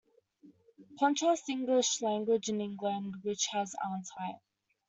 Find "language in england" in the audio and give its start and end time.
2.01-3.17